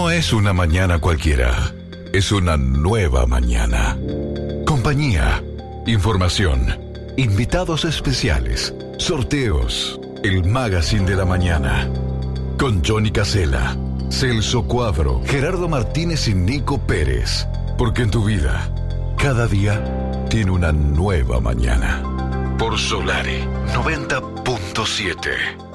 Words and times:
No 0.00 0.10
es 0.10 0.32
una 0.32 0.54
mañana 0.54 0.98
cualquiera, 0.98 1.74
es 2.14 2.32
una 2.32 2.56
nueva 2.56 3.26
mañana. 3.26 3.98
Compañía, 4.64 5.44
información, 5.86 6.74
invitados 7.18 7.84
especiales, 7.84 8.74
sorteos, 8.96 10.00
el 10.24 10.42
magazine 10.46 11.04
de 11.04 11.16
la 11.16 11.26
mañana. 11.26 11.86
Con 12.58 12.82
Johnny 12.82 13.10
Casella, 13.10 13.76
Celso 14.08 14.62
Cuadro, 14.62 15.20
Gerardo 15.26 15.68
Martínez 15.68 16.28
y 16.28 16.34
Nico 16.34 16.78
Pérez. 16.78 17.46
Porque 17.76 18.00
en 18.00 18.10
tu 18.10 18.24
vida, 18.24 18.72
cada 19.18 19.46
día 19.48 19.84
tiene 20.30 20.50
una 20.50 20.72
nueva 20.72 21.40
mañana. 21.40 22.02
Por 22.56 22.78
Solare 22.78 23.46
90.7. 23.74 25.69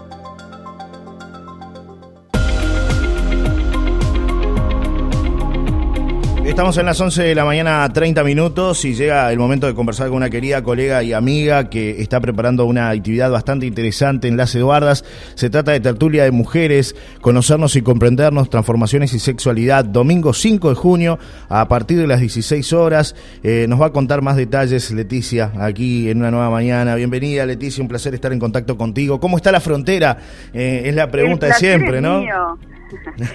Estamos 6.55 6.77
en 6.77 6.85
las 6.85 7.01
11 7.01 7.21
de 7.21 7.35
la 7.35 7.43
mañana, 7.43 7.91
30 7.91 8.23
minutos, 8.23 8.85
y 8.85 8.93
llega 8.93 9.29
el 9.29 9.37
momento 9.37 9.67
de 9.67 9.75
conversar 9.75 10.07
con 10.07 10.15
una 10.15 10.29
querida 10.29 10.63
colega 10.63 11.03
y 11.03 11.11
amiga 11.11 11.69
que 11.69 12.01
está 12.01 12.21
preparando 12.21 12.63
una 12.63 12.91
actividad 12.91 13.29
bastante 13.29 13.65
interesante 13.65 14.29
en 14.29 14.37
Las 14.37 14.55
Eduardas. 14.55 15.03
Se 15.33 15.49
trata 15.49 15.73
de 15.73 15.81
tertulia 15.81 16.23
de 16.23 16.31
mujeres, 16.31 16.95
conocernos 17.19 17.75
y 17.75 17.81
comprendernos, 17.81 18.49
transformaciones 18.49 19.13
y 19.13 19.19
sexualidad. 19.19 19.83
Domingo 19.83 20.33
5 20.33 20.69
de 20.69 20.75
junio, 20.75 21.19
a 21.49 21.67
partir 21.67 21.97
de 21.97 22.07
las 22.07 22.21
16 22.21 22.71
horas. 22.71 23.17
Eh, 23.43 23.65
nos 23.67 23.81
va 23.81 23.87
a 23.87 23.91
contar 23.91 24.21
más 24.21 24.37
detalles 24.37 24.91
Leticia 24.91 25.51
aquí 25.59 26.09
en 26.09 26.19
una 26.19 26.31
nueva 26.31 26.49
mañana. 26.49 26.95
Bienvenida 26.95 27.45
Leticia, 27.45 27.81
un 27.81 27.89
placer 27.89 28.13
estar 28.13 28.31
en 28.31 28.39
contacto 28.39 28.77
contigo. 28.77 29.19
¿Cómo 29.19 29.35
está 29.35 29.51
la 29.51 29.59
frontera? 29.59 30.19
Eh, 30.53 30.83
es 30.85 30.95
la 30.95 31.11
pregunta 31.11 31.47
de 31.47 31.53
siempre, 31.55 31.99
¿no? 31.99 32.23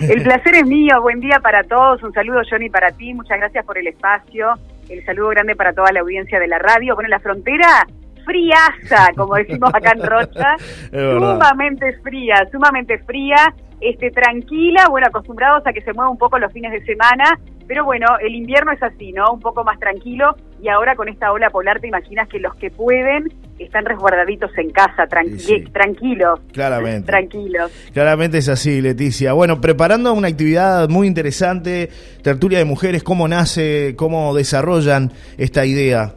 El 0.01 0.23
placer 0.23 0.55
es 0.55 0.67
mío, 0.67 1.01
buen 1.03 1.21
día 1.21 1.41
para 1.43 1.63
todos, 1.65 2.03
un 2.03 2.13
saludo 2.13 2.41
Johnny 2.49 2.69
para 2.69 2.91
ti, 2.91 3.15
muchas 3.15 3.39
gracias 3.39 3.65
por 3.65 3.79
el 3.79 3.87
espacio, 3.87 4.55
el 4.89 5.05
saludo 5.05 5.29
grande 5.29 5.55
para 5.57 5.73
toda 5.73 5.93
la 5.93 6.01
audiencia 6.01 6.39
de 6.39 6.49
la 6.49 6.59
radio. 6.59 6.95
Bueno, 6.95 7.09
la 7.09 7.21
frontera 7.21 7.87
friaza, 8.25 9.13
como 9.17 9.35
decimos 9.35 9.71
acá 9.75 9.93
en 9.93 10.07
Rocha, 10.07 10.57
sumamente 10.91 11.93
fría, 12.03 12.47
sumamente 12.51 12.99
fría, 12.99 13.55
este, 13.81 14.11
tranquila, 14.11 14.89
bueno, 14.91 15.07
acostumbrados 15.07 15.67
a 15.67 15.73
que 15.73 15.81
se 15.81 15.93
mueva 15.93 16.11
un 16.11 16.19
poco 16.19 16.39
los 16.39 16.53
fines 16.53 16.73
de 16.73 16.85
semana, 16.85 17.39
pero 17.67 17.85
bueno, 17.85 18.07
el 18.21 18.35
invierno 18.35 18.73
es 18.73 18.83
así, 18.83 19.13
¿no? 19.13 19.33
Un 19.33 19.41
poco 19.41 19.63
más 19.65 19.79
tranquilo. 19.79 20.35
Y 20.61 20.69
ahora 20.69 20.97
con 20.97 21.09
esta 21.09 21.33
ola 21.33 21.51
polar 21.51 21.81
te 21.81 21.87
imaginas 21.87 22.29
que 22.29 22.41
los 22.41 22.55
que 22.57 22.71
pueden 22.71 23.29
están 23.65 23.85
resguardaditos 23.85 24.51
en 24.59 24.71
casa, 24.71 25.07
tranquilos. 25.07 26.41
Claramente. 26.53 27.07
Tranquilos. 27.07 27.71
Claramente 27.93 28.39
es 28.39 28.49
así, 28.49 28.81
Leticia. 28.81 29.33
Bueno, 29.33 29.61
preparando 29.61 30.13
una 30.13 30.29
actividad 30.29 30.89
muy 30.89 31.07
interesante, 31.07 31.91
tertulia 32.23 32.59
de 32.59 32.65
mujeres, 32.65 33.03
¿cómo 33.03 33.29
nace, 33.29 33.95
cómo 33.97 34.35
desarrollan 34.35 35.13
esta 35.39 35.65
idea? 35.67 36.15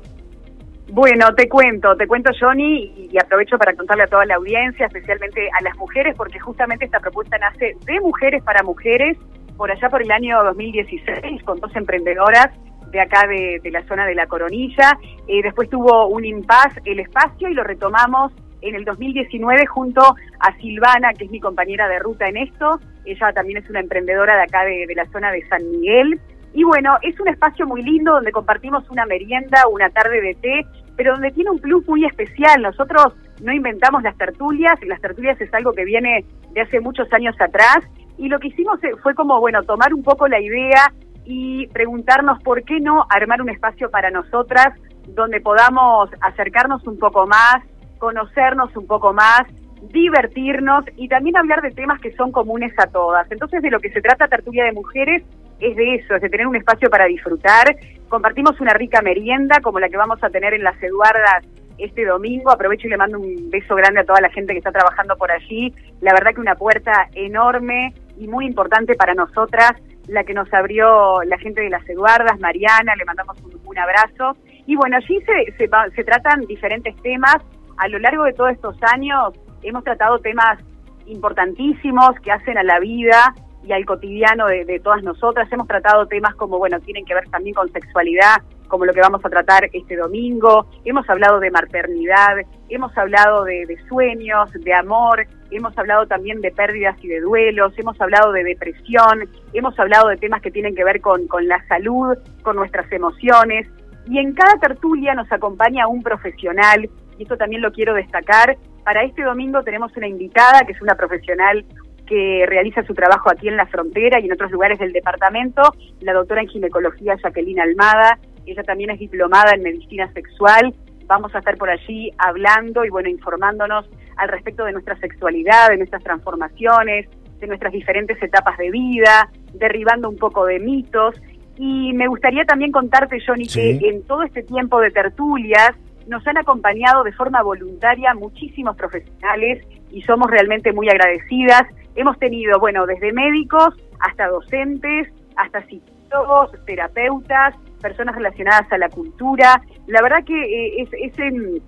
Bueno, 0.89 1.33
te 1.35 1.49
cuento, 1.49 1.95
te 1.95 2.05
cuento 2.05 2.31
Johnny 2.39 3.09
y 3.11 3.17
aprovecho 3.17 3.57
para 3.57 3.73
contarle 3.73 4.03
a 4.03 4.07
toda 4.07 4.25
la 4.25 4.35
audiencia, 4.35 4.85
especialmente 4.85 5.49
a 5.59 5.63
las 5.63 5.75
mujeres, 5.77 6.13
porque 6.15 6.39
justamente 6.39 6.85
esta 6.85 6.99
propuesta 6.99 7.37
nace 7.39 7.75
de 7.85 7.99
mujeres 7.99 8.43
para 8.43 8.61
mujeres 8.61 9.17
por 9.57 9.71
allá 9.71 9.89
por 9.89 10.01
el 10.01 10.11
año 10.11 10.43
2016 10.43 11.43
con 11.43 11.59
dos 11.59 11.75
emprendedoras 11.75 12.49
de 12.93 13.01
acá 13.01 13.27
de, 13.27 13.59
la 13.71 13.83
zona 13.87 14.05
de 14.05 14.15
la 14.15 14.27
Coronilla. 14.27 14.97
Eh, 15.27 15.41
después 15.41 15.69
tuvo 15.69 16.07
un 16.07 16.23
impas 16.23 16.73
el 16.85 16.99
espacio 16.99 17.49
y 17.49 17.53
lo 17.53 17.63
retomamos 17.63 18.31
en 18.61 18.75
el 18.75 18.85
2019 18.85 19.65
junto 19.65 20.01
a 20.01 20.57
Silvana, 20.61 21.11
que 21.17 21.25
es 21.25 21.31
mi 21.31 21.39
compañera 21.39 21.89
de 21.89 21.99
ruta 21.99 22.27
en 22.29 22.37
esto. 22.37 22.79
Ella 23.03 23.33
también 23.33 23.57
es 23.57 23.69
una 23.69 23.81
emprendedora 23.81 24.37
de 24.37 24.43
acá 24.43 24.63
de 24.63 24.93
la 24.95 25.05
zona 25.07 25.31
de 25.31 25.45
San 25.47 25.69
Miguel. 25.69 26.21
Y 26.53 26.63
bueno, 26.63 26.95
es 27.01 27.19
un 27.19 27.27
espacio 27.27 27.65
muy 27.65 27.81
lindo 27.81 28.13
donde 28.13 28.31
compartimos 28.31 28.87
una 28.91 29.05
merienda, 29.07 29.67
una 29.71 29.89
tarde 29.89 30.21
de 30.21 30.35
té, 30.35 30.65
pero 30.95 31.13
donde 31.13 31.31
tiene 31.31 31.49
un 31.49 31.59
plus 31.59 31.85
muy 31.87 32.05
especial. 32.05 32.61
Nosotros 32.61 33.15
no 33.41 33.51
inventamos 33.51 34.03
las 34.03 34.15
tertulias, 34.17 34.73
las 34.85 35.01
tertulias 35.01 35.41
es 35.41 35.51
algo 35.53 35.73
que 35.73 35.83
viene 35.83 36.23
de 36.51 36.61
hace 36.61 36.79
muchos 36.79 37.11
años 37.11 37.35
atrás, 37.39 37.79
y 38.19 38.29
lo 38.29 38.39
que 38.39 38.49
hicimos 38.49 38.79
fue 39.01 39.15
como, 39.15 39.39
bueno, 39.39 39.63
tomar 39.63 39.93
un 39.93 40.03
poco 40.03 40.27
la 40.27 40.39
idea 40.39 40.93
y 41.25 41.67
preguntarnos 41.67 42.41
por 42.43 42.63
qué 42.63 42.79
no 42.79 43.05
armar 43.09 43.41
un 43.41 43.49
espacio 43.49 43.89
para 43.89 44.11
nosotras 44.11 44.77
donde 45.07 45.41
podamos 45.41 46.09
acercarnos 46.21 46.85
un 46.87 46.97
poco 46.97 47.27
más, 47.27 47.57
conocernos 47.97 48.75
un 48.75 48.87
poco 48.87 49.13
más, 49.13 49.43
divertirnos 49.91 50.85
y 50.95 51.07
también 51.07 51.37
hablar 51.37 51.61
de 51.61 51.71
temas 51.71 51.99
que 51.99 52.15
son 52.15 52.31
comunes 52.31 52.73
a 52.77 52.87
todas. 52.87 53.29
Entonces, 53.31 53.61
de 53.61 53.69
lo 53.69 53.79
que 53.79 53.91
se 53.91 54.01
trata 54.01 54.27
Tertulia 54.27 54.65
de 54.65 54.71
Mujeres 54.71 55.23
es 55.59 55.75
de 55.75 55.95
eso, 55.95 56.15
es 56.15 56.21
de 56.21 56.29
tener 56.29 56.47
un 56.47 56.55
espacio 56.55 56.89
para 56.89 57.05
disfrutar. 57.05 57.75
Compartimos 58.09 58.59
una 58.61 58.73
rica 58.73 59.01
merienda 59.01 59.59
como 59.61 59.79
la 59.79 59.89
que 59.89 59.97
vamos 59.97 60.23
a 60.23 60.29
tener 60.29 60.53
en 60.53 60.63
las 60.63 60.81
Eduardas 60.81 61.43
este 61.77 62.05
domingo. 62.05 62.51
Aprovecho 62.51 62.87
y 62.87 62.91
le 62.91 62.97
mando 62.97 63.19
un 63.19 63.49
beso 63.49 63.75
grande 63.75 64.01
a 64.01 64.05
toda 64.05 64.21
la 64.21 64.29
gente 64.29 64.53
que 64.53 64.59
está 64.59 64.71
trabajando 64.71 65.15
por 65.17 65.31
allí. 65.31 65.73
La 66.01 66.13
verdad 66.13 66.33
que 66.33 66.41
una 66.41 66.55
puerta 66.55 67.09
enorme 67.13 67.93
y 68.17 68.27
muy 68.27 68.45
importante 68.45 68.95
para 68.95 69.13
nosotras, 69.13 69.71
la 70.07 70.23
que 70.23 70.33
nos 70.33 70.51
abrió 70.53 71.21
la 71.23 71.37
gente 71.37 71.61
de 71.61 71.69
las 71.69 71.87
Eduardas, 71.87 72.39
Mariana, 72.39 72.95
le 72.95 73.05
mandamos 73.05 73.37
un, 73.41 73.77
abrazo. 73.77 74.37
Y 74.67 74.75
bueno, 74.75 74.97
allí 74.97 75.19
se, 75.21 75.51
se, 75.57 75.69
se 75.95 76.03
tratan 76.03 76.41
diferentes 76.41 76.95
temas. 76.97 77.37
A 77.77 77.87
lo 77.87 77.97
largo 77.99 78.23
de 78.25 78.33
todos 78.33 78.51
estos 78.51 78.75
años 78.83 79.33
hemos 79.63 79.83
tratado 79.83 80.19
temas 80.19 80.59
importantísimos 81.07 82.11
que 82.21 82.31
hacen 82.31 82.57
a 82.57 82.63
la 82.63 82.79
vida 82.79 83.33
y 83.65 83.71
al 83.71 83.85
cotidiano 83.85 84.47
de, 84.47 84.79
todas 84.83 85.03
nosotras. 85.03 85.51
Hemos 85.51 85.67
tratado 85.67 86.05
temas 86.07 86.35
como, 86.35 86.57
bueno, 86.57 86.79
tienen 86.81 87.05
que 87.05 87.13
ver 87.13 87.27
también 87.29 87.55
con 87.55 87.71
sexualidad, 87.71 88.37
como 88.73 88.85
lo 88.85 88.93
que 88.93 89.01
vamos 89.01 89.23
a 89.23 89.29
tratar 89.29 89.69
este 89.71 89.95
domingo. 89.95 90.65
Hemos 90.83 91.07
hablado 91.07 91.39
de 91.39 91.51
maternidad, 91.51 92.37
hemos 92.69 92.97
hablado 92.97 93.43
de, 93.43 93.67
sueños, 93.87 94.51
de 94.51 94.73
amor, 94.73 95.27
hemos 95.51 95.77
hablado 95.77 96.07
también 96.07 96.41
de 96.41 96.49
pérdidas 96.49 96.97
y 97.03 97.07
de 97.07 97.19
duelos, 97.19 97.71
hemos 97.77 98.01
hablado 98.01 98.31
de 98.31 98.43
depresión, 98.43 99.29
hemos 99.53 99.77
hablado 99.77 100.07
de 100.07 100.17
temas 100.17 100.41
que 100.41 100.49
tienen 100.49 100.73
que 100.73 100.83
ver 100.83 101.01
con, 101.01 101.27
con 101.27 101.47
la 101.47 101.63
salud, 101.67 102.17
con 102.41 102.55
nuestras 102.55 102.91
emociones. 102.91 103.67
Y 104.07 104.17
en 104.17 104.33
cada 104.33 104.55
tertulia 104.59 105.13
nos 105.13 105.31
acompaña 105.31 105.87
un 105.87 106.01
profesional, 106.01 106.89
y 107.19 107.21
esto 107.21 107.37
también 107.37 107.61
lo 107.61 107.71
quiero 107.71 107.93
destacar. 107.93 108.57
Para 108.83 109.03
este 109.03 109.21
domingo 109.21 109.61
tenemos 109.61 109.95
una 109.95 110.07
invitada 110.07 110.65
que 110.65 110.71
es 110.71 110.81
una 110.81 110.95
profesional 110.95 111.63
que 112.07 112.43
realiza 112.47 112.81
su 112.83 112.95
trabajo 112.95 113.29
aquí 113.29 113.47
en 113.47 113.55
la 113.55 113.67
frontera 113.67 114.19
y 114.19 114.25
en 114.25 114.33
otros 114.33 114.51
lugares 114.51 114.79
del 114.79 114.93
departamento, 114.93 115.61
la 116.01 116.13
doctora 116.13 116.41
en 116.41 116.47
ginecología 116.47 117.15
Jacqueline 117.21 117.61
Almada, 117.61 118.17
ella 118.51 118.63
también 118.63 118.91
es 118.91 118.99
diplomada 118.99 119.53
en 119.53 119.63
medicina 119.63 120.11
sexual, 120.13 120.73
vamos 121.07 121.33
a 121.35 121.39
estar 121.39 121.57
por 121.57 121.69
allí 121.69 122.11
hablando 122.17 122.85
y 122.85 122.89
bueno, 122.89 123.09
informándonos 123.09 123.89
al 124.17 124.29
respecto 124.29 124.63
de 124.65 124.71
nuestra 124.71 124.97
sexualidad, 124.97 125.69
de 125.69 125.77
nuestras 125.77 126.03
transformaciones, 126.03 127.07
de 127.39 127.47
nuestras 127.47 127.73
diferentes 127.73 128.21
etapas 128.21 128.57
de 128.57 128.71
vida, 128.71 129.29
derribando 129.53 130.09
un 130.09 130.17
poco 130.17 130.45
de 130.45 130.59
mitos. 130.59 131.15
Y 131.57 131.93
me 131.93 132.07
gustaría 132.07 132.45
también 132.45 132.71
contarte, 132.71 133.19
Johnny, 133.25 133.45
que 133.47 133.79
en 133.81 134.03
todo 134.03 134.23
este 134.23 134.43
tiempo 134.43 134.79
de 134.79 134.91
tertulias 134.91 135.71
nos 136.07 136.25
han 136.27 136.37
acompañado 136.37 137.03
de 137.03 137.11
forma 137.13 137.41
voluntaria 137.43 138.13
muchísimos 138.13 138.75
profesionales 138.75 139.65
y 139.91 140.01
somos 140.01 140.29
realmente 140.29 140.73
muy 140.73 140.89
agradecidas. 140.89 141.63
Hemos 141.95 142.17
tenido, 142.17 142.59
bueno, 142.59 142.85
desde 142.85 143.13
médicos 143.13 143.75
hasta 143.99 144.27
docentes, 144.27 145.07
hasta 145.35 145.63
psicólogos, 145.67 146.51
terapeutas, 146.65 147.55
personas 147.83 148.15
relacionadas 148.15 148.71
a 148.71 148.79
la 148.79 148.89
cultura. 148.89 149.61
La 149.85 150.01
verdad 150.01 150.23
que 150.25 150.33
eh, 150.33 150.81
es, 150.81 150.89
es 150.93 151.19
un 151.19 151.61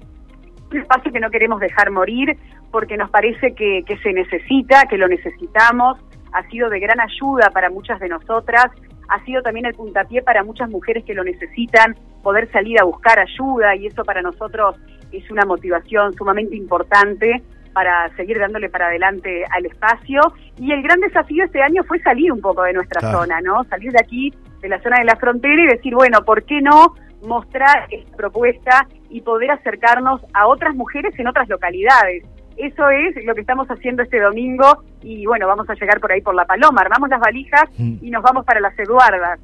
espacio 0.76 1.12
que 1.12 1.20
no 1.20 1.30
queremos 1.30 1.60
dejar 1.60 1.92
morir 1.92 2.36
porque 2.72 2.98
nos 2.98 3.12
parece 3.12 3.54
que, 3.54 3.84
que 3.86 3.98
se 3.98 4.12
necesita, 4.14 4.86
que 4.90 4.98
lo 4.98 5.08
necesitamos. 5.08 6.00
Ha 6.34 6.42
sido 6.50 6.70
de 6.70 6.80
gran 6.80 7.00
ayuda 7.00 7.52
para 7.54 7.70
muchas 7.70 8.00
de 8.00 8.10
nosotras, 8.10 8.66
ha 9.10 9.24
sido 9.26 9.44
también 9.44 9.68
el 9.68 9.74
puntapié 9.76 10.24
para 10.24 10.44
muchas 10.44 10.70
mujeres 10.70 11.04
que 11.06 11.14
lo 11.14 11.24
necesitan, 11.24 11.96
poder 12.24 12.52
salir 12.52 12.82
a 12.82 12.86
buscar 12.86 13.20
ayuda 13.20 13.76
y 13.76 13.88
eso 13.88 14.04
para 14.04 14.22
nosotros 14.22 14.76
es 15.12 15.30
una 15.30 15.46
motivación 15.46 16.14
sumamente 16.14 16.56
importante 16.56 17.44
para 17.76 18.10
seguir 18.16 18.40
dándole 18.40 18.70
para 18.70 18.88
adelante 18.88 19.44
al 19.52 19.66
espacio. 19.66 20.22
Y 20.58 20.72
el 20.72 20.82
gran 20.82 21.02
desafío 21.02 21.44
este 21.44 21.62
año 21.62 21.84
fue 21.84 22.00
salir 22.00 22.32
un 22.32 22.40
poco 22.40 22.64
de 22.64 22.72
nuestra 22.72 23.12
zona, 23.12 23.42
¿no? 23.42 23.66
Salir 23.66 23.92
de 23.92 24.00
aquí, 24.00 24.34
de 24.62 24.70
la 24.70 24.82
zona 24.82 25.00
de 25.00 25.04
la 25.04 25.18
frontera 25.18 25.62
y 25.62 25.76
decir, 25.76 25.94
bueno, 25.94 26.20
¿por 26.26 26.44
qué 26.44 26.62
no 26.62 26.96
mostrar 27.28 27.88
esta 27.92 28.16
propuesta 28.16 28.88
y 29.10 29.20
poder 29.20 29.52
acercarnos 29.52 30.22
a 30.34 30.48
otras 30.48 30.74
mujeres 30.74 31.14
en 31.20 31.28
otras 31.28 31.50
localidades? 31.50 32.24
Eso 32.56 32.90
es 32.90 33.26
lo 33.26 33.36
que 33.36 33.42
estamos 33.42 33.68
haciendo 33.68 34.04
este 34.04 34.22
domingo 34.22 34.86
y 35.02 35.26
bueno, 35.26 35.46
vamos 35.46 35.70
a 35.70 35.74
llegar 35.74 36.00
por 36.00 36.14
ahí 36.14 36.22
por 36.22 36.34
La 36.34 36.46
Paloma, 36.46 36.80
armamos 36.80 37.10
las 37.10 37.20
valijas 37.20 37.66
mm. 37.78 37.98
y 38.02 38.10
nos 38.10 38.24
vamos 38.24 38.46
para 38.46 38.62
las 38.62 38.80
Eduardas. 38.80 39.42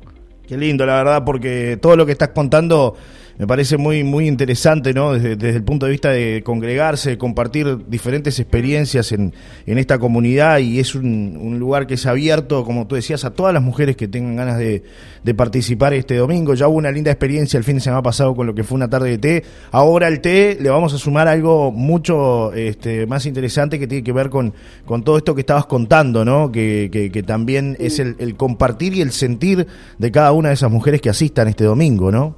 Qué 0.48 0.56
lindo, 0.56 0.86
la 0.86 0.96
verdad, 0.96 1.24
porque 1.26 1.78
todo 1.82 1.98
lo 1.98 2.06
que 2.06 2.14
estás 2.14 2.30
contando 2.30 2.96
me 3.42 3.48
parece 3.48 3.78
muy, 3.78 4.04
muy 4.04 4.28
interesante, 4.28 4.94
¿no? 4.94 5.14
Desde, 5.14 5.50
el 5.50 5.64
punto 5.64 5.88
de 5.88 5.92
vista 5.94 6.12
de 6.12 6.44
congregarse, 6.46 7.18
compartir 7.18 7.88
diferentes 7.88 8.40
experiencias 8.40 9.12
en, 9.14 9.34
en 9.66 9.80
esta 9.80 9.98
comunidad 9.98 10.60
y 10.60 10.78
es 10.78 10.94
un, 10.94 11.40
un, 11.42 11.58
lugar 11.58 11.88
que 11.88 11.96
es 11.96 12.06
abierto, 12.06 12.64
como 12.64 12.86
tú 12.86 12.94
decías, 12.94 13.26
a 13.26 13.32
todas 13.32 13.52
las 13.52 13.64
mujeres 13.64 13.96
que 13.96 14.08
tengan 14.08 14.36
ganas 14.36 14.60
de, 14.60 14.84
de 15.24 15.34
participar 15.34 15.96
este 15.96 16.18
domingo. 16.18 16.54
Ya 16.54 16.68
hubo 16.68 16.78
una 16.78 16.92
linda 16.92 17.10
experiencia 17.10 17.58
el 17.58 17.64
fin 17.64 17.78
de 17.78 17.82
semana 17.82 18.04
pasado 18.04 18.36
con 18.36 18.46
lo 18.46 18.54
que 18.54 18.64
fue 18.64 18.76
una 18.76 18.92
tarde 18.92 19.10
de 19.10 19.18
té. 19.18 19.44
Ahora 19.72 20.06
al 20.06 20.22
té 20.22 20.60
le 20.62 20.70
vamos 20.70 20.94
a 20.94 21.00
sumar 21.00 21.28
algo 21.28 21.72
mucho 21.72 22.54
este, 22.54 23.08
más 23.08 23.26
interesante 23.26 23.80
que 23.80 23.88
tiene 23.88 24.04
que 24.04 24.14
ver 24.14 24.30
con, 24.30 24.54
con 24.86 25.04
todo 25.04 25.18
esto 25.18 25.34
que 25.34 25.42
estabas 25.42 25.66
contando, 25.66 26.24
¿no? 26.24 26.52
Que, 26.52 27.10
que, 27.12 27.24
también 27.24 27.76
es 27.80 27.98
el, 27.98 28.18
el 28.20 28.36
compartir 28.36 28.94
y 28.94 29.02
el 29.02 29.12
sentir 29.12 29.66
de 29.98 30.12
cada 30.12 30.32
una 30.32 30.50
de 30.50 30.54
esas 30.54 30.70
mujeres 30.70 31.02
que 31.02 31.10
asistan 31.10 31.48
este 31.48 31.64
domingo, 31.64 32.12
¿no? 32.12 32.36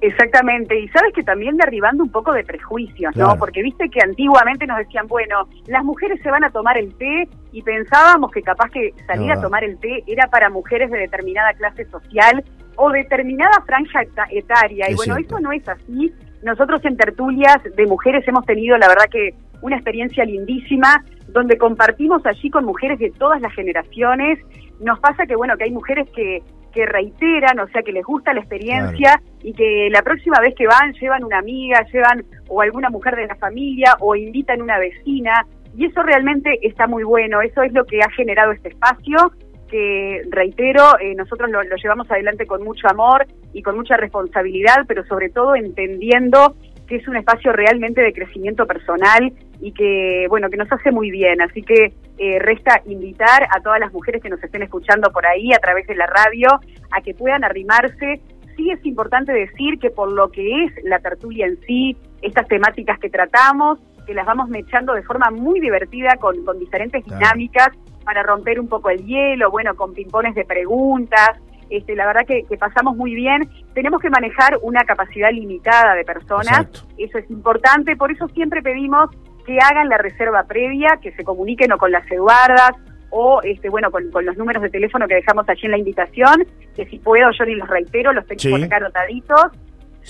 Exactamente, 0.00 0.78
y 0.78 0.88
sabes 0.88 1.12
que 1.14 1.22
también 1.22 1.56
derribando 1.56 2.04
un 2.04 2.10
poco 2.10 2.32
de 2.32 2.44
prejuicios, 2.44 3.16
¿no? 3.16 3.34
Porque 3.38 3.62
viste 3.62 3.88
que 3.88 4.00
antiguamente 4.02 4.66
nos 4.66 4.76
decían, 4.76 5.06
bueno, 5.06 5.48
las 5.66 5.82
mujeres 5.84 6.20
se 6.22 6.30
van 6.30 6.44
a 6.44 6.50
tomar 6.50 6.76
el 6.76 6.94
té 6.96 7.26
y 7.52 7.62
pensábamos 7.62 8.30
que 8.30 8.42
capaz 8.42 8.70
que 8.70 8.92
salir 9.06 9.32
a 9.32 9.40
tomar 9.40 9.64
el 9.64 9.78
té 9.78 10.04
era 10.06 10.26
para 10.28 10.50
mujeres 10.50 10.90
de 10.90 10.98
determinada 10.98 11.54
clase 11.54 11.86
social 11.86 12.44
o 12.76 12.90
determinada 12.90 13.62
franja 13.66 14.02
etaria. 14.30 14.90
y 14.90 14.94
bueno, 14.94 15.16
eso 15.16 15.40
no 15.40 15.50
es 15.52 15.66
así. 15.66 16.12
Nosotros 16.42 16.84
en 16.84 16.98
tertulias 16.98 17.56
de 17.74 17.86
mujeres 17.86 18.26
hemos 18.28 18.44
tenido, 18.44 18.76
la 18.76 18.88
verdad 18.88 19.06
que 19.10 19.34
una 19.62 19.76
experiencia 19.76 20.24
lindísima, 20.26 21.02
donde 21.28 21.56
compartimos 21.56 22.24
allí 22.26 22.50
con 22.50 22.64
mujeres 22.64 22.98
de 22.98 23.10
todas 23.12 23.40
las 23.40 23.52
generaciones. 23.54 24.38
Nos 24.80 25.00
pasa 25.00 25.26
que, 25.26 25.34
bueno, 25.36 25.56
que 25.56 25.64
hay 25.64 25.70
mujeres 25.70 26.06
que 26.14 26.42
que 26.76 26.84
reiteran, 26.84 27.58
o 27.58 27.66
sea, 27.68 27.82
que 27.82 27.90
les 27.90 28.04
gusta 28.04 28.34
la 28.34 28.40
experiencia 28.40 29.18
y 29.42 29.54
que 29.54 29.88
la 29.90 30.02
próxima 30.02 30.38
vez 30.40 30.54
que 30.54 30.66
van 30.66 30.92
llevan 30.92 31.24
una 31.24 31.38
amiga, 31.38 31.80
llevan 31.90 32.22
o 32.48 32.60
alguna 32.60 32.90
mujer 32.90 33.16
de 33.16 33.26
la 33.26 33.34
familia 33.36 33.96
o 34.00 34.14
invitan 34.14 34.60
una 34.60 34.78
vecina. 34.78 35.46
Y 35.74 35.86
eso 35.86 36.02
realmente 36.02 36.58
está 36.60 36.86
muy 36.86 37.02
bueno, 37.02 37.40
eso 37.40 37.62
es 37.62 37.72
lo 37.72 37.86
que 37.86 38.00
ha 38.00 38.10
generado 38.10 38.52
este 38.52 38.68
espacio, 38.68 39.32
que 39.70 40.20
reitero, 40.30 40.98
eh, 41.00 41.14
nosotros 41.14 41.50
lo, 41.50 41.62
lo 41.62 41.76
llevamos 41.76 42.10
adelante 42.10 42.46
con 42.46 42.62
mucho 42.62 42.86
amor 42.88 43.26
y 43.54 43.62
con 43.62 43.74
mucha 43.76 43.96
responsabilidad, 43.96 44.84
pero 44.86 45.02
sobre 45.06 45.30
todo 45.30 45.56
entendiendo 45.56 46.54
que 46.86 46.96
es 46.96 47.08
un 47.08 47.16
espacio 47.16 47.52
realmente 47.52 48.00
de 48.00 48.12
crecimiento 48.12 48.66
personal 48.66 49.32
y 49.60 49.72
que, 49.72 50.26
bueno, 50.28 50.48
que 50.48 50.56
nos 50.56 50.70
hace 50.70 50.90
muy 50.90 51.10
bien. 51.10 51.40
Así 51.40 51.62
que 51.62 51.92
eh, 52.18 52.38
resta 52.38 52.82
invitar 52.86 53.44
a 53.50 53.60
todas 53.60 53.80
las 53.80 53.92
mujeres 53.92 54.22
que 54.22 54.30
nos 54.30 54.42
estén 54.42 54.62
escuchando 54.62 55.10
por 55.10 55.26
ahí 55.26 55.52
a 55.52 55.58
través 55.58 55.86
de 55.86 55.96
la 55.96 56.06
radio 56.06 56.48
a 56.90 57.00
que 57.00 57.14
puedan 57.14 57.44
arrimarse. 57.44 58.20
Sí 58.56 58.70
es 58.70 58.84
importante 58.86 59.32
decir 59.32 59.78
que 59.78 59.90
por 59.90 60.10
lo 60.10 60.30
que 60.30 60.64
es 60.64 60.72
la 60.84 60.98
tertulia 61.00 61.46
en 61.46 61.58
sí, 61.66 61.96
estas 62.22 62.48
temáticas 62.48 62.98
que 62.98 63.10
tratamos, 63.10 63.78
que 64.06 64.14
las 64.14 64.24
vamos 64.24 64.48
mechando 64.48 64.94
de 64.94 65.02
forma 65.02 65.30
muy 65.30 65.60
divertida 65.60 66.16
con, 66.18 66.44
con 66.44 66.58
diferentes 66.58 67.04
dinámicas 67.04 67.68
para 68.04 68.22
romper 68.22 68.60
un 68.60 68.68
poco 68.68 68.88
el 68.88 69.04
hielo, 69.04 69.50
bueno, 69.50 69.74
con 69.74 69.92
pimpones 69.92 70.34
de 70.36 70.44
preguntas, 70.44 71.38
este, 71.70 71.94
la 71.94 72.06
verdad 72.06 72.26
que, 72.26 72.44
pasamos 72.56 72.96
muy 72.96 73.14
bien. 73.14 73.48
Tenemos 73.74 74.00
que 74.00 74.10
manejar 74.10 74.58
una 74.62 74.84
capacidad 74.84 75.30
limitada 75.30 75.94
de 75.94 76.04
personas, 76.04 76.66
eso 76.96 77.18
es 77.18 77.30
importante, 77.30 77.96
por 77.96 78.10
eso 78.10 78.28
siempre 78.28 78.62
pedimos 78.62 79.10
que 79.44 79.58
hagan 79.58 79.88
la 79.88 79.98
reserva 79.98 80.44
previa, 80.44 80.98
que 81.00 81.12
se 81.12 81.24
comuniquen 81.24 81.72
o 81.72 81.78
con 81.78 81.92
las 81.92 82.10
Eduardas 82.10 82.72
o 83.10 83.40
este 83.42 83.68
bueno 83.68 83.90
con, 83.92 84.10
los 84.24 84.36
números 84.36 84.62
de 84.62 84.70
teléfono 84.70 85.06
que 85.06 85.14
dejamos 85.14 85.48
allí 85.48 85.62
en 85.64 85.70
la 85.70 85.78
invitación, 85.78 86.44
que 86.74 86.86
si 86.86 86.98
puedo 86.98 87.30
yo 87.30 87.44
ni 87.44 87.54
los 87.54 87.68
reitero, 87.68 88.12
los 88.12 88.26
tengo 88.26 88.56
por 88.56 88.64
acá 88.64 88.76
anotaditos, 88.78 89.52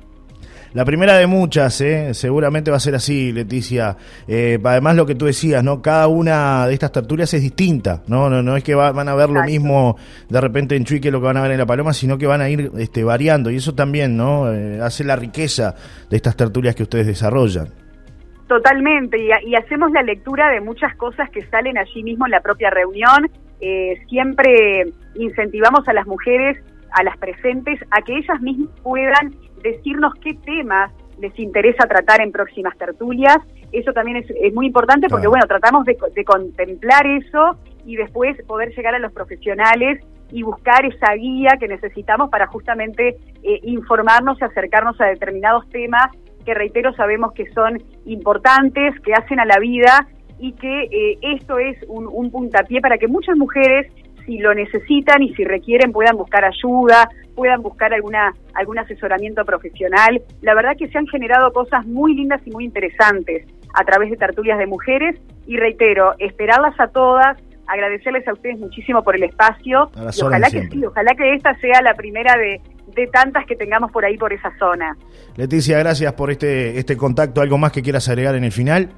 La 0.74 0.86
primera 0.86 1.18
de 1.18 1.26
muchas, 1.26 1.82
¿eh? 1.82 2.14
seguramente 2.14 2.70
va 2.70 2.78
a 2.78 2.80
ser 2.80 2.94
así, 2.94 3.32
Leticia. 3.32 3.98
Eh, 4.28 4.60
además, 4.64 4.96
lo 4.96 5.08
que 5.08 5.16
tú 5.16 5.26
decías, 5.26 5.64
¿no? 5.64 5.82
Cada 5.82 6.08
una 6.08 6.68
de 6.68 6.74
estas 6.76 6.92
tertulias 6.92 7.34
es 7.34 7.42
distinta, 7.42 8.04
¿no? 8.06 8.30
No, 8.30 8.44
no 8.44 8.56
es 8.56 8.64
que 8.64 8.76
van 8.76 9.10
a 9.10 9.16
ver 9.16 9.32
lo 9.32 9.44
mismo 9.44 9.98
de 10.30 10.40
repente 10.40 10.76
en 10.76 10.86
Chuy 10.86 11.02
que 11.02 11.10
lo 11.10 11.22
que 11.22 11.26
van 11.26 11.38
a 11.38 11.42
ver 11.42 11.52
en 11.52 11.58
La 11.58 11.66
Paloma, 11.66 11.92
sino 11.94 12.20
que 12.20 12.28
van 12.28 12.42
a 12.42 12.50
ir 12.50 12.72
este, 12.78 13.04
variando. 13.04 13.50
Y 13.50 13.56
eso 13.56 13.74
también, 13.74 14.16
¿no? 14.16 14.54
Eh, 14.54 14.80
hace 14.80 15.04
la 15.04 15.16
riqueza 15.16 15.74
de 16.08 16.18
estas 16.18 16.36
tertulias 16.36 16.76
que 16.76 16.84
ustedes 16.84 17.08
desarrollan. 17.08 17.70
Totalmente, 18.50 19.20
y, 19.20 19.54
hacemos 19.54 19.92
la 19.92 20.02
lectura 20.02 20.50
de 20.50 20.60
muchas 20.60 20.96
cosas 20.96 21.30
que 21.30 21.46
salen 21.50 21.78
allí 21.78 22.02
mismo 22.02 22.26
en 22.26 22.32
la 22.32 22.42
propia 22.42 22.72
reunión. 22.72 23.30
Eh, 23.62 24.02
siempre 24.10 24.92
incentivamos 25.14 25.88
a 25.88 25.94
las 25.94 26.08
mujeres, 26.08 26.58
a 26.90 27.04
las 27.04 27.16
presentes, 27.18 27.80
a 27.92 28.02
que 28.02 28.18
ellas 28.18 28.42
mismas 28.42 28.70
puedan 28.82 29.36
decirnos 29.62 30.16
qué 30.24 30.34
temas 30.34 30.92
les 31.20 31.38
interesa 31.38 31.86
tratar 31.88 32.22
en 32.22 32.32
próximas 32.32 32.76
tertulias. 32.76 33.38
Eso 33.72 33.94
también 33.94 34.18
es, 34.18 34.54
muy 34.56 34.66
importante 34.66 35.10
porque, 35.10 35.28
bueno, 35.28 35.46
tratamos 35.46 35.86
de, 35.86 35.96
contemplar 36.26 37.06
eso 37.06 37.56
y 37.86 37.98
después 37.98 38.36
poder 38.48 38.74
llegar 38.76 38.96
a 38.96 39.00
los 39.00 39.14
profesionales 39.14 40.04
y 40.32 40.42
buscar 40.42 40.88
esa 40.88 41.14
guía 41.14 41.52
que 41.60 41.68
necesitamos 41.68 42.32
para 42.32 42.48
justamente 42.48 43.10
eh, 43.44 43.60
informarnos 43.62 44.42
y 44.42 44.44
acercarnos 44.44 45.00
a 45.02 45.06
determinados 45.06 45.70
temas 45.70 46.10
que 46.46 46.54
reitero 46.54 46.94
sabemos 46.94 47.34
que 47.34 47.50
son 47.54 47.82
importantes, 48.06 49.00
que 49.02 49.14
hacen 49.14 49.40
a 49.40 49.46
la 49.46 49.60
vida 49.60 50.08
y 50.40 50.54
que 50.54 50.84
eh, 50.84 51.18
esto 51.22 51.60
es 51.60 51.78
un, 51.88 52.32
puntapié 52.32 52.82
para 52.82 52.98
que 52.98 53.08
muchas 53.08 53.36
mujeres, 53.38 53.92
si 54.26 54.38
lo 54.38 54.54
necesitan 54.54 55.22
y 55.22 55.34
si 55.36 55.44
requieren, 55.44 55.92
puedan 55.92 56.16
buscar 56.16 56.46
ayuda, 56.46 57.10
puedan 57.36 57.62
buscar 57.62 57.94
alguna 57.94 58.34
algún 58.54 58.80
asesoramiento 58.80 59.44
profesional. 59.44 60.22
La 60.42 60.54
verdad 60.54 60.78
que 60.78 60.88
se 60.88 60.98
han 60.98 61.08
generado 61.08 61.52
cosas 61.52 61.86
muy 61.86 62.16
lindas 62.16 62.42
y 62.46 62.52
muy 62.52 62.66
interesantes 62.66 63.46
a 63.74 63.84
través 63.84 64.10
de 64.10 64.18
tertulias 64.18 64.58
de 64.58 64.68
mujeres 64.68 65.20
y 65.46 65.58
reitero, 65.58 66.14
esperarlas 66.20 66.80
a 66.80 66.88
todas, 66.88 67.38
agradecerles 67.68 68.28
a 68.28 68.34
ustedes 68.34 68.60
muchísimo 68.60 69.04
por 69.04 69.16
el 69.16 69.24
espacio 69.24 69.92
y 69.96 70.24
ojalá 70.24 70.50
que 70.50 70.68
sí, 70.68 70.86
ojalá 70.86 71.14
que 71.16 71.34
esta 71.34 71.54
sea 71.60 71.82
la 71.82 71.94
primera 71.94 72.34
de, 72.36 72.62
de 72.96 73.08
tantas 73.08 73.46
que 73.46 73.56
tengamos 73.56 73.92
por 73.92 74.06
ahí, 74.06 74.18
por 74.18 74.34
esa 74.34 74.52
zona. 74.58 74.96
Leticia, 75.36 75.80
gracias 75.80 76.14
por 76.14 76.32
este, 76.32 76.78
este 76.78 76.98
contacto. 76.98 77.42
¿Algo 77.42 77.58
más 77.58 77.72
que 77.72 77.82
quieras 77.82 78.08
agregar 78.10 78.36
en 78.36 78.44
el 78.44 78.52
final? 78.52 78.90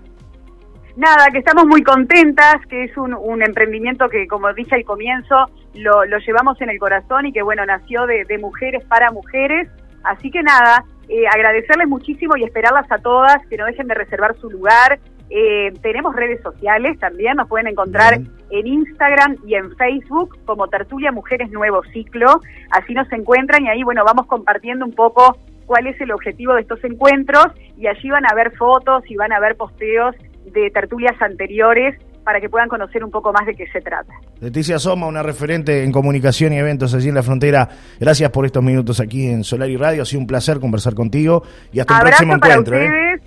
Nada, 0.95 1.27
que 1.31 1.39
estamos 1.39 1.65
muy 1.65 1.83
contentas, 1.83 2.55
que 2.69 2.83
es 2.83 2.97
un, 2.97 3.13
un 3.13 3.41
emprendimiento 3.41 4.09
que, 4.09 4.27
como 4.27 4.53
dije 4.53 4.75
al 4.75 4.83
comienzo, 4.83 5.35
lo, 5.73 6.05
lo, 6.05 6.17
llevamos 6.19 6.59
en 6.61 6.69
el 6.69 6.79
corazón 6.79 7.25
y 7.25 7.31
que, 7.31 7.41
bueno, 7.41 7.65
nació 7.65 8.05
de, 8.05 8.25
de 8.25 8.37
mujeres 8.37 8.83
para 8.85 9.09
mujeres. 9.11 9.69
Así 10.03 10.29
que 10.29 10.41
nada, 10.43 10.83
eh, 11.07 11.27
agradecerles 11.27 11.87
muchísimo 11.87 12.37
y 12.37 12.43
esperarlas 12.43 12.91
a 12.91 12.97
todas, 12.97 13.37
que 13.49 13.57
no 13.57 13.65
dejen 13.65 13.87
de 13.87 13.95
reservar 13.95 14.35
su 14.39 14.49
lugar, 14.49 14.99
eh, 15.33 15.71
tenemos 15.81 16.13
redes 16.13 16.41
sociales 16.41 16.99
también, 16.99 17.37
nos 17.37 17.47
pueden 17.47 17.67
encontrar 17.67 18.19
en 18.49 18.67
Instagram 18.67 19.37
y 19.47 19.55
en 19.55 19.73
Facebook 19.77 20.37
como 20.43 20.67
Tertulia 20.67 21.13
Mujeres 21.13 21.49
Nuevo 21.51 21.81
Ciclo. 21.93 22.41
Así 22.71 22.93
nos 22.93 23.09
encuentran 23.13 23.63
y 23.63 23.69
ahí, 23.69 23.81
bueno, 23.83 24.03
vamos 24.03 24.25
compartiendo 24.27 24.85
un 24.85 24.93
poco 24.93 25.37
cuál 25.65 25.87
es 25.87 25.99
el 26.01 26.11
objetivo 26.11 26.53
de 26.53 26.61
estos 26.61 26.83
encuentros 26.83 27.45
y 27.77 27.87
allí 27.87 28.09
van 28.09 28.25
a 28.29 28.35
ver 28.35 28.51
fotos 28.57 29.03
y 29.09 29.15
van 29.15 29.31
a 29.31 29.39
ver 29.39 29.55
posteos 29.55 30.15
de 30.51 30.69
tertulias 30.69 31.15
anteriores 31.21 31.97
para 32.25 32.41
que 32.41 32.49
puedan 32.49 32.67
conocer 32.67 33.01
un 33.01 33.09
poco 33.09 33.31
más 33.31 33.45
de 33.45 33.55
qué 33.55 33.65
se 33.71 33.79
trata. 33.79 34.13
Leticia 34.41 34.79
Soma, 34.79 35.07
una 35.07 35.23
referente 35.23 35.85
en 35.85 35.93
comunicación 35.93 36.51
y 36.51 36.57
eventos 36.57 36.93
allí 36.93 37.07
en 37.07 37.15
la 37.15 37.23
frontera. 37.23 37.69
Gracias 38.01 38.29
por 38.31 38.45
estos 38.45 38.61
minutos 38.61 38.99
aquí 38.99 39.27
en 39.27 39.45
Solar 39.45 39.69
y 39.69 39.77
Radio. 39.77 40.03
Ha 40.03 40.05
sido 40.05 40.19
un 40.19 40.27
placer 40.27 40.59
conversar 40.59 40.93
contigo 40.93 41.43
y 41.71 41.79
hasta 41.79 41.97
el 41.97 42.01
próximo 42.01 42.35
encuentro. 42.35 42.77
¿eh? 42.77 43.21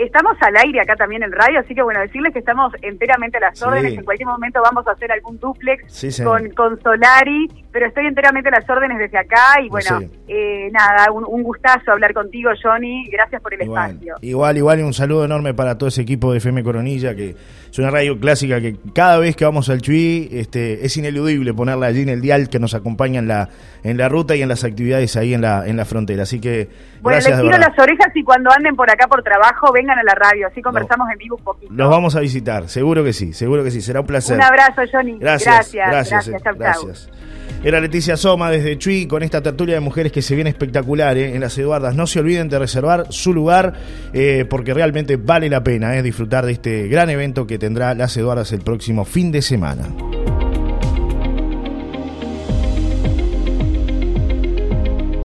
Estamos 0.00 0.34
al 0.40 0.56
aire 0.56 0.80
acá 0.80 0.96
también 0.96 1.22
en 1.22 1.30
radio, 1.30 1.60
así 1.60 1.74
que 1.74 1.82
bueno, 1.82 2.00
decirles 2.00 2.32
que 2.32 2.38
estamos 2.38 2.72
enteramente 2.80 3.36
a 3.36 3.40
las 3.40 3.62
órdenes. 3.62 3.98
En 3.98 4.04
cualquier 4.04 4.28
momento 4.28 4.62
vamos 4.62 4.86
a 4.88 4.92
hacer 4.92 5.12
algún 5.12 5.38
duplex 5.38 6.22
con, 6.24 6.48
con 6.50 6.80
Solari 6.80 7.48
pero 7.72 7.86
estoy 7.86 8.06
enteramente 8.06 8.48
a 8.48 8.52
las 8.60 8.68
órdenes 8.68 8.98
desde 8.98 9.18
acá 9.18 9.60
y 9.62 9.68
bueno, 9.68 10.00
eh, 10.26 10.70
nada, 10.72 11.10
un, 11.12 11.42
gustazo 11.42 11.92
hablar 11.92 12.12
contigo, 12.12 12.50
Johnny, 12.62 13.08
gracias 13.10 13.40
por 13.40 13.54
el 13.54 13.62
espacio. 13.62 14.16
Igual, 14.20 14.56
igual, 14.56 14.80
y 14.80 14.82
un 14.82 14.92
saludo 14.92 15.24
enorme 15.24 15.54
para 15.54 15.78
todo 15.78 15.88
ese 15.88 16.02
equipo 16.02 16.32
de 16.32 16.38
FM 16.38 16.62
Coronilla, 16.64 17.14
que 17.14 17.34
es 17.70 17.78
una 17.78 17.90
radio 17.90 18.18
clásica 18.18 18.60
que 18.60 18.76
cada 18.94 19.18
vez 19.18 19.36
que 19.36 19.44
vamos 19.44 19.68
al 19.70 19.80
Chuy 19.80 20.28
este, 20.32 20.84
es 20.84 20.96
ineludible 20.96 21.54
ponerla 21.54 21.86
allí 21.86 22.02
en 22.02 22.08
el 22.08 22.20
dial 22.20 22.48
que 22.48 22.58
nos 22.58 22.74
acompaña 22.74 23.20
en 23.20 23.28
la, 23.28 23.48
en 23.84 23.96
la 23.96 24.08
ruta 24.08 24.34
y 24.34 24.42
en 24.42 24.48
las 24.48 24.64
actividades 24.64 25.16
ahí 25.16 25.34
en 25.34 25.42
la, 25.42 25.66
en 25.66 25.76
la 25.76 25.84
frontera. 25.84 26.24
Así 26.24 26.40
que, 26.40 26.68
bueno, 27.00 27.18
les 27.18 27.26
tiro 27.26 27.58
las 27.58 27.78
orejas 27.78 28.08
y 28.14 28.24
cuando 28.24 28.50
anden 28.50 28.74
por 28.74 28.90
acá 28.90 29.06
por 29.06 29.22
trabajo, 29.22 29.72
vengan 29.72 29.98
a 29.98 30.02
la 30.02 30.14
radio, 30.14 30.48
así 30.48 30.60
conversamos 30.60 31.08
en 31.12 31.18
vivo 31.18 31.36
un 31.36 31.44
poquito. 31.44 31.72
Los 31.72 31.88
vamos 31.88 32.16
a 32.16 32.20
visitar, 32.20 32.68
seguro 32.68 33.04
que 33.04 33.12
sí, 33.12 33.32
seguro 33.32 33.62
que 33.62 33.70
sí, 33.70 33.80
será 33.80 34.00
un 34.00 34.06
placer. 34.06 34.36
Un 34.36 34.42
abrazo, 34.42 34.82
Johnny. 34.90 35.18
Gracias, 35.18 35.72
gracias, 35.72 36.28
gracias. 36.28 36.58
gracias. 36.58 37.10
Era 37.62 37.80
Leticia 37.80 38.16
Soma 38.16 38.50
desde 38.50 38.78
Chuy 38.78 39.06
con 39.06 39.22
esta 39.22 39.42
tertulia 39.42 39.74
de 39.74 39.80
mujeres 39.80 40.12
que 40.12 40.22
se 40.22 40.34
viene 40.34 40.50
espectacular 40.50 41.16
eh, 41.16 41.34
en 41.34 41.40
las 41.40 41.56
Eduardas. 41.58 41.94
No 41.94 42.06
se 42.06 42.20
olviden 42.20 42.48
de 42.48 42.58
reservar 42.58 43.06
su 43.10 43.34
lugar 43.34 43.74
eh, 44.12 44.46
porque 44.48 44.74
realmente 44.74 45.16
vale 45.16 45.48
la 45.48 45.62
pena 45.62 45.96
eh, 45.96 46.02
disfrutar 46.02 46.46
de 46.46 46.52
este 46.52 46.88
gran 46.88 47.10
evento 47.10 47.46
que 47.46 47.58
tendrá 47.58 47.94
las 47.94 48.16
Eduardas 48.16 48.52
el 48.52 48.60
próximo 48.60 49.04
fin 49.04 49.30
de 49.30 49.42
semana. 49.42 49.88